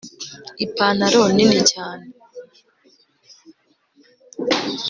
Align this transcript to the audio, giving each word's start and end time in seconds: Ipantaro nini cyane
Ipantaro 0.65 1.21
nini 1.35 1.61
cyane 1.71 2.05